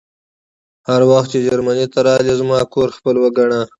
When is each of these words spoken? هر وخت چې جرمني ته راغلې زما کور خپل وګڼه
هر 0.89 1.01
وخت 1.11 1.27
چې 1.33 1.39
جرمني 1.47 1.85
ته 1.93 1.99
راغلې 2.07 2.33
زما 2.41 2.59
کور 2.73 2.89
خپل 2.97 3.15
وګڼه 3.23 3.61